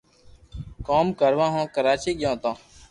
[0.87, 2.51] ڪوم ڪروا ھون ڪراچي گيو تو